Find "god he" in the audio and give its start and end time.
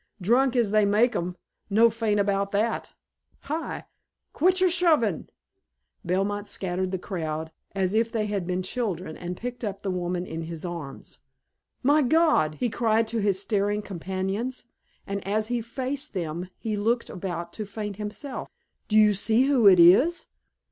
12.01-12.67